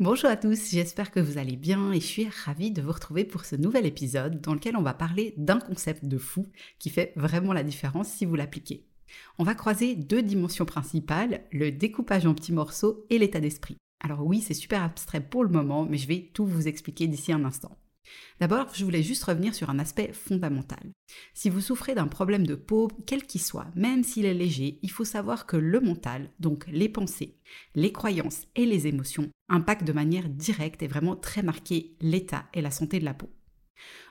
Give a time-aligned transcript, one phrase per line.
[0.00, 3.22] Bonjour à tous, j'espère que vous allez bien et je suis ravie de vous retrouver
[3.22, 6.46] pour ce nouvel épisode dans lequel on va parler d'un concept de fou
[6.78, 8.86] qui fait vraiment la différence si vous l'appliquez.
[9.36, 13.76] On va croiser deux dimensions principales, le découpage en petits morceaux et l'état d'esprit.
[14.02, 17.30] Alors oui, c'est super abstrait pour le moment, mais je vais tout vous expliquer d'ici
[17.34, 17.76] un instant.
[18.40, 20.92] D'abord, je voulais juste revenir sur un aspect fondamental.
[21.34, 24.90] Si vous souffrez d'un problème de peau, quel qu'il soit, même s'il est léger, il
[24.90, 27.36] faut savoir que le mental, donc les pensées,
[27.74, 32.62] les croyances et les émotions, impactent de manière directe et vraiment très marquée l'état et
[32.62, 33.30] la santé de la peau.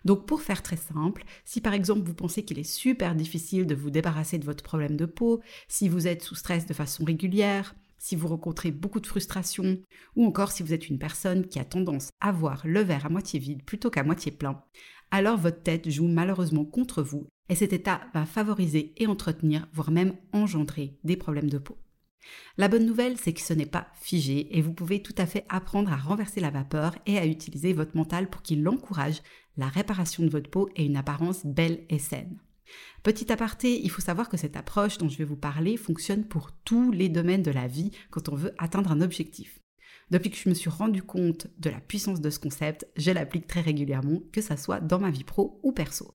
[0.06, 3.76] Donc pour faire très simple, si par exemple vous pensez qu'il est super difficile de
[3.76, 7.76] vous débarrasser de votre problème de peau, si vous êtes sous stress de façon régulière,
[8.00, 9.80] si vous rencontrez beaucoup de frustration,
[10.16, 13.10] ou encore si vous êtes une personne qui a tendance à voir le verre à
[13.10, 14.64] moitié vide plutôt qu'à moitié plein,
[15.12, 19.92] alors votre tête joue malheureusement contre vous et cet état va favoriser et entretenir, voire
[19.92, 21.78] même engendrer des problèmes de peau.
[22.58, 25.46] La bonne nouvelle, c'est que ce n'est pas figé et vous pouvez tout à fait
[25.50, 29.22] apprendre à renverser la vapeur et à utiliser votre mental pour qu'il encourage
[29.58, 32.38] la réparation de votre peau et une apparence belle et saine.
[33.04, 36.52] Petit aparté, il faut savoir que cette approche dont je vais vous parler fonctionne pour
[36.66, 39.60] tous les domaines de la vie quand on veut atteindre un objectif.
[40.12, 43.48] Depuis que je me suis rendu compte de la puissance de ce concept, je l'applique
[43.48, 46.14] très régulièrement, que ça soit dans ma vie pro ou perso.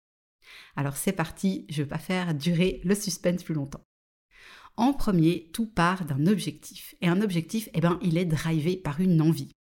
[0.77, 3.85] Alors c'est parti, je ne vais pas faire durer le suspense plus longtemps.
[4.77, 6.97] En premier, tout part d'un objectif.
[7.01, 9.53] Et un objectif, eh ben, il est drivé par une envie.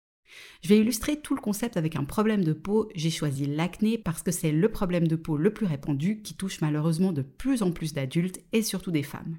[0.62, 2.90] Je vais illustrer tout le concept avec un problème de peau.
[2.96, 6.62] J'ai choisi l'acné parce que c'est le problème de peau le plus répandu qui touche
[6.62, 9.38] malheureusement de plus en plus d'adultes et surtout des femmes.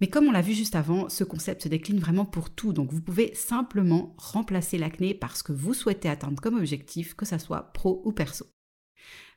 [0.00, 2.92] Mais comme on l'a vu juste avant, ce concept se décline vraiment pour tout, donc
[2.92, 7.38] vous pouvez simplement remplacer l'acné par ce que vous souhaitez atteindre comme objectif, que ça
[7.38, 8.46] soit pro ou perso.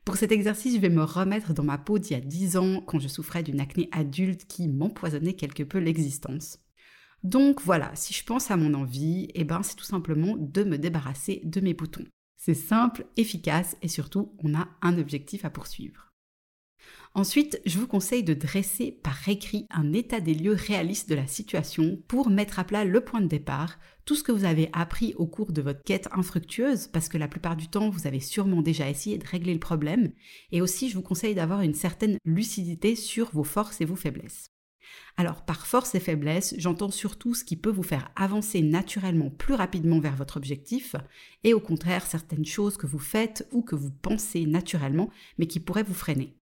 [0.04, 2.82] Pour cet exercice, je vais me remettre dans ma peau d'il y a 10 ans
[2.82, 6.58] quand je souffrais d'une acné adulte qui m'empoisonnait quelque peu l'existence.
[7.24, 10.78] Donc voilà, si je pense à mon envie, eh ben c'est tout simplement de me
[10.78, 12.06] débarrasser de mes boutons.
[12.38, 16.10] C'est simple, efficace et surtout, on a un objectif à poursuivre.
[17.16, 21.26] Ensuite, je vous conseille de dresser par écrit un état des lieux réaliste de la
[21.28, 25.16] situation pour mettre à plat le point de départ, tout ce que vous avez appris
[25.18, 28.62] au cours de votre quête infructueuse, parce que la plupart du temps, vous avez sûrement
[28.62, 30.14] déjà essayé de régler le problème,
[30.52, 34.49] et aussi je vous conseille d'avoir une certaine lucidité sur vos forces et vos faiblesses.
[35.18, 39.54] Alors par force et faiblesse, j'entends surtout ce qui peut vous faire avancer naturellement plus
[39.54, 40.96] rapidement vers votre objectif,
[41.44, 45.60] et au contraire certaines choses que vous faites ou que vous pensez naturellement, mais qui
[45.60, 46.36] pourraient vous freiner.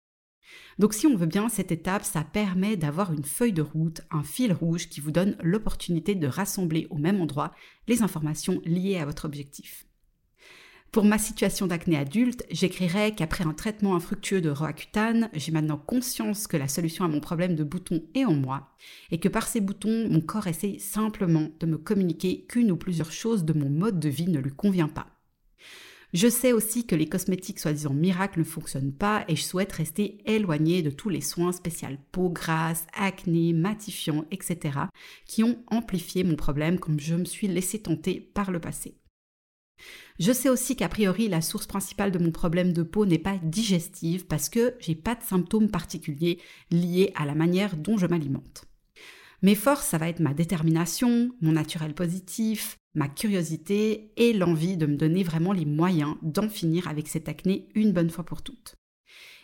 [0.79, 4.23] Donc si on veut bien, cette étape, ça permet d'avoir une feuille de route, un
[4.23, 7.55] fil rouge qui vous donne l'opportunité de rassembler au même endroit
[7.89, 9.86] les informations liées à votre objectif.
[10.93, 16.47] Pour ma situation d'acné adulte, j'écrirais qu'après un traitement infructueux de Roaccutane, j'ai maintenant conscience
[16.47, 18.71] que la solution à mon problème de boutons est en moi
[19.11, 23.13] et que par ces boutons, mon corps essaye simplement de me communiquer qu'une ou plusieurs
[23.13, 25.07] choses de mon mode de vie ne lui convient pas.
[26.13, 30.23] Je sais aussi que les cosmétiques soi-disant miracles ne fonctionnent pas et je souhaite rester
[30.25, 34.79] éloignée de tous les soins spéciaux peau grasse, acné, matifiant, etc.
[35.27, 38.97] qui ont amplifié mon problème comme je me suis laissé tenter par le passé.
[40.19, 43.38] Je sais aussi qu'a priori la source principale de mon problème de peau n'est pas
[43.42, 46.38] digestive parce que j'ai pas de symptômes particuliers
[46.70, 48.64] liés à la manière dont je m'alimente.
[49.42, 54.87] Mes forces, ça va être ma détermination, mon naturel positif, ma curiosité et l'envie de
[54.87, 58.76] me donner vraiment les moyens d'en finir avec cette acné une bonne fois pour toutes.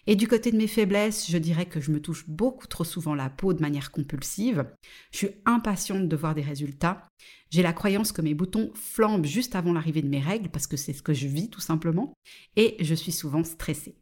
[0.09, 3.15] Et du côté de mes faiblesses, je dirais que je me touche beaucoup trop souvent
[3.15, 4.67] la peau de manière compulsive.
[5.13, 7.07] Je suis impatiente de voir des résultats.
[7.51, 10.77] J'ai la croyance que mes boutons flambent juste avant l'arrivée de mes règles parce que
[10.77, 12.15] c'est ce que je vis tout simplement.
[12.57, 13.95] Et je suis souvent stressée.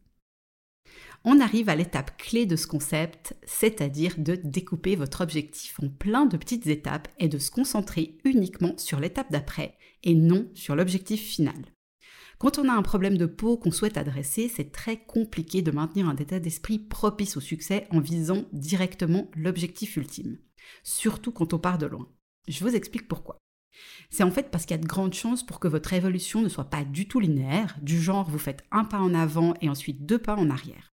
[1.23, 6.25] On arrive à l'étape clé de ce concept, c'est-à-dire de découper votre objectif en plein
[6.25, 11.21] de petites étapes et de se concentrer uniquement sur l'étape d'après et non sur l'objectif
[11.21, 11.61] final.
[12.41, 16.09] Quand on a un problème de peau qu'on souhaite adresser, c'est très compliqué de maintenir
[16.09, 20.39] un état d'esprit propice au succès en visant directement l'objectif ultime,
[20.81, 22.07] surtout quand on part de loin.
[22.47, 23.37] Je vous explique pourquoi.
[24.09, 26.49] C'est en fait parce qu'il y a de grandes chances pour que votre évolution ne
[26.49, 30.07] soit pas du tout linéaire, du genre vous faites un pas en avant et ensuite
[30.07, 30.90] deux pas en arrière.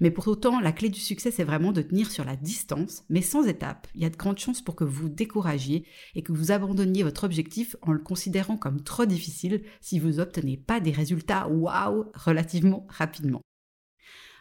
[0.00, 3.22] Mais pour autant, la clé du succès, c'est vraiment de tenir sur la distance, mais
[3.22, 3.86] sans étape.
[3.94, 7.24] Il y a de grandes chances pour que vous découragiez et que vous abandonniez votre
[7.24, 12.86] objectif en le considérant comme trop difficile si vous n'obtenez pas des résultats waouh relativement
[12.88, 13.42] rapidement.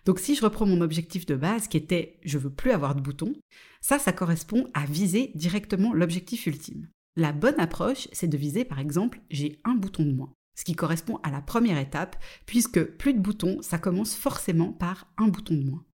[0.05, 3.01] Donc si je reprends mon objectif de base qui était je veux plus avoir de
[3.01, 3.33] boutons,
[3.81, 6.87] ça, ça correspond à viser directement l'objectif ultime.
[7.15, 10.75] La bonne approche, c'est de viser par exemple j'ai un bouton de moins, ce qui
[10.75, 12.15] correspond à la première étape,
[12.45, 15.85] puisque plus de boutons, ça commence forcément par un bouton de moins.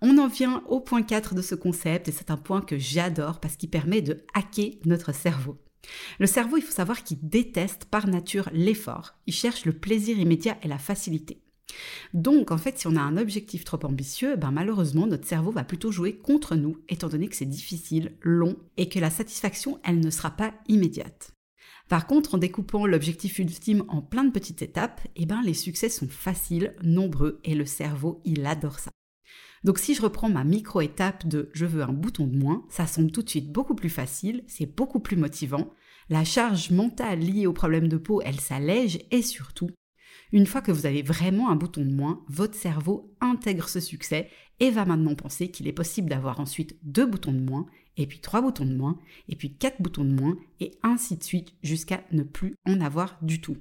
[0.00, 3.40] On en vient au point 4 de ce concept, et c'est un point que j'adore
[3.40, 5.58] parce qu'il permet de hacker notre cerveau.
[6.18, 9.14] Le cerveau, il faut savoir qu'il déteste par nature l'effort.
[9.26, 11.42] Il cherche le plaisir immédiat et la facilité.
[12.14, 15.64] Donc, en fait, si on a un objectif trop ambitieux, ben malheureusement, notre cerveau va
[15.64, 20.00] plutôt jouer contre nous, étant donné que c'est difficile, long, et que la satisfaction, elle
[20.00, 21.32] ne sera pas immédiate.
[21.90, 25.88] Par contre, en découpant l'objectif ultime en plein de petites étapes, eh ben, les succès
[25.88, 28.92] sont faciles, nombreux, et le cerveau, il adore ça.
[29.64, 33.10] Donc si je reprends ma micro-étape de je veux un bouton de moins, ça semble
[33.10, 35.68] tout de suite beaucoup plus facile, c'est beaucoup plus motivant,
[36.08, 39.70] la charge mentale liée au problème de peau, elle s'allège et surtout,
[40.30, 44.30] une fois que vous avez vraiment un bouton de moins, votre cerveau intègre ce succès
[44.60, 47.66] et va maintenant penser qu'il est possible d'avoir ensuite deux boutons de moins,
[47.96, 48.98] et puis trois boutons de moins,
[49.28, 53.18] et puis quatre boutons de moins, et ainsi de suite jusqu'à ne plus en avoir
[53.22, 53.56] du tout.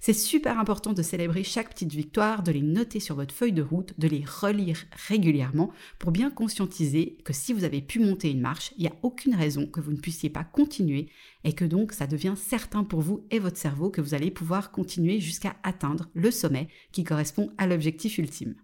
[0.00, 3.62] C'est super important de célébrer chaque petite victoire, de les noter sur votre feuille de
[3.62, 8.40] route, de les relire régulièrement pour bien conscientiser que si vous avez pu monter une
[8.40, 11.08] marche, il n'y a aucune raison que vous ne puissiez pas continuer
[11.44, 14.72] et que donc ça devient certain pour vous et votre cerveau que vous allez pouvoir
[14.72, 18.56] continuer jusqu'à atteindre le sommet qui correspond à l'objectif ultime.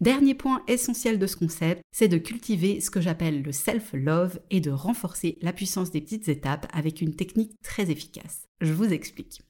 [0.00, 4.60] Dernier point essentiel de ce concept, c'est de cultiver ce que j'appelle le self-love et
[4.60, 8.46] de renforcer la puissance des petites étapes avec une technique très efficace.
[8.60, 9.40] Je vous explique.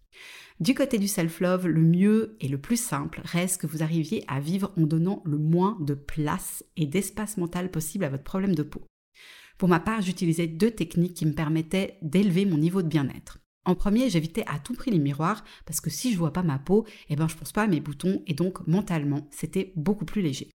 [0.61, 4.39] Du côté du self-love, le mieux et le plus simple reste que vous arriviez à
[4.39, 8.63] vivre en donnant le moins de place et d'espace mental possible à votre problème de
[8.63, 8.83] peau.
[9.59, 13.39] Pour ma part, j'utilisais deux techniques qui me permettaient d'élever mon niveau de bien-être.
[13.67, 16.61] En premier, j'évitais à tout prix les miroirs parce que si je vois pas ma
[16.61, 20.23] peau, eh ben je pense pas à mes boutons et donc mentalement, c'était beaucoup plus
[20.23, 20.51] léger.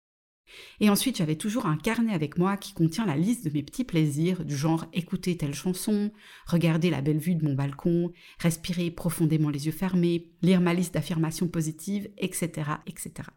[0.78, 3.84] Et ensuite, j'avais toujours un carnet avec moi qui contient la liste de mes petits
[3.84, 6.12] plaisirs, du genre écouter telle chanson,
[6.46, 10.94] regarder la belle vue de mon balcon, respirer profondément les yeux fermés, lire ma liste
[10.94, 13.28] d'affirmations positives, etc., etc.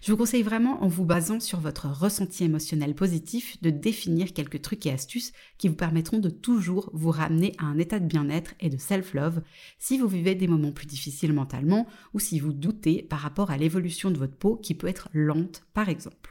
[0.00, 4.62] Je vous conseille vraiment, en vous basant sur votre ressenti émotionnel positif, de définir quelques
[4.62, 8.54] trucs et astuces qui vous permettront de toujours vous ramener à un état de bien-être
[8.60, 9.42] et de self-love
[9.78, 13.56] si vous vivez des moments plus difficiles mentalement ou si vous doutez par rapport à
[13.56, 16.30] l'évolution de votre peau qui peut être lente, par exemple.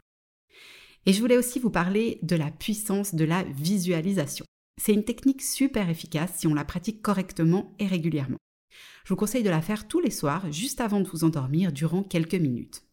[1.06, 4.46] Et je voulais aussi vous parler de la puissance de la visualisation.
[4.80, 8.38] C'est une technique super efficace si on la pratique correctement et régulièrement.
[9.04, 12.02] Je vous conseille de la faire tous les soirs, juste avant de vous endormir, durant
[12.02, 12.83] quelques minutes.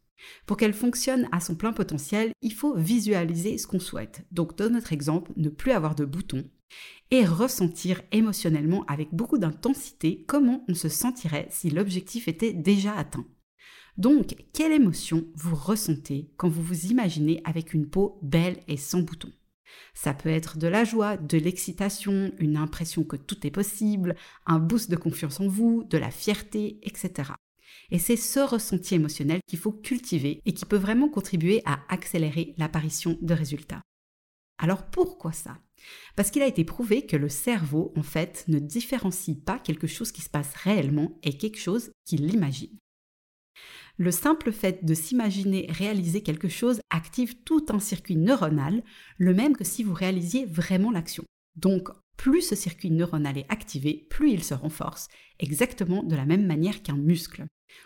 [0.45, 4.25] Pour qu'elle fonctionne à son plein potentiel, il faut visualiser ce qu'on souhaite.
[4.31, 6.43] Donc dans notre exemple, ne plus avoir de boutons
[7.11, 13.25] et ressentir émotionnellement avec beaucoup d'intensité comment on se sentirait si l'objectif était déjà atteint.
[13.97, 19.01] Donc, quelle émotion vous ressentez quand vous vous imaginez avec une peau belle et sans
[19.01, 19.33] boutons?
[19.93, 24.15] Ça peut être de la joie, de l'excitation, une impression que tout est possible,
[24.45, 27.33] un boost de confiance en vous, de la fierté, etc.
[27.91, 32.53] Et c'est ce ressenti émotionnel qu'il faut cultiver et qui peut vraiment contribuer à accélérer
[32.57, 33.81] l'apparition de résultats.
[34.57, 35.57] Alors pourquoi ça?
[36.15, 40.11] Parce qu'il a été prouvé que le cerveau, en fait, ne différencie pas quelque chose
[40.11, 42.77] qui se passe réellement et quelque chose qu'il imagine.
[43.97, 48.83] Le simple fait de s'imaginer réaliser quelque chose active tout un circuit neuronal,
[49.17, 51.23] le même que si vous réalisiez vraiment l'action.
[51.55, 55.07] Donc, plus ce circuit neuronal est activé, plus il se renforce,
[55.39, 57.45] exactement de la même manière qu'un muscle.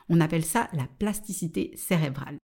[0.10, 2.38] On appelle ça la plasticité cérébrale.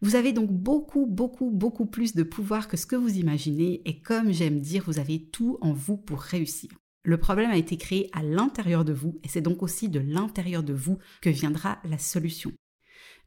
[0.00, 4.00] Vous avez donc beaucoup, beaucoup, beaucoup plus de pouvoir que ce que vous imaginez et
[4.00, 6.70] comme j'aime dire, vous avez tout en vous pour réussir.
[7.04, 10.62] Le problème a été créé à l'intérieur de vous et c'est donc aussi de l'intérieur
[10.62, 12.52] de vous que viendra la solution.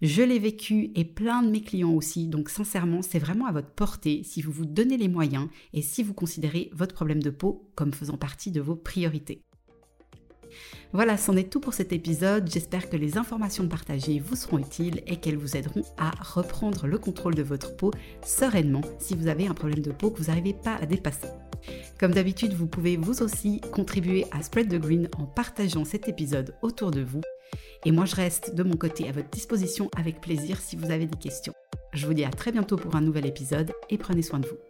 [0.01, 3.71] Je l'ai vécu et plein de mes clients aussi, donc sincèrement, c'est vraiment à votre
[3.71, 7.71] portée si vous vous donnez les moyens et si vous considérez votre problème de peau
[7.73, 9.41] comme faisant partie de vos priorités.
[10.93, 12.49] Voilà, c'en est tout pour cet épisode.
[12.51, 16.97] J'espère que les informations partagées vous seront utiles et qu'elles vous aideront à reprendre le
[16.97, 17.91] contrôle de votre peau
[18.25, 21.27] sereinement si vous avez un problème de peau que vous n'arrivez pas à dépasser.
[21.99, 26.55] Comme d'habitude, vous pouvez vous aussi contribuer à Spread the Green en partageant cet épisode
[26.61, 27.21] autour de vous.
[27.85, 31.05] Et moi, je reste de mon côté à votre disposition avec plaisir si vous avez
[31.05, 31.53] des questions.
[31.93, 34.66] Je vous dis à très bientôt pour un nouvel épisode et prenez soin de vous.